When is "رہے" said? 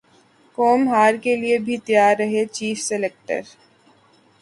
2.19-2.43